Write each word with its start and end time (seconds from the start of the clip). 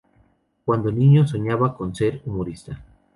Cuando 0.65 0.91
niño 0.91 1.27
soñaba 1.27 1.77
con 1.77 1.93
ser 1.93 2.23
humorista. 2.25 2.83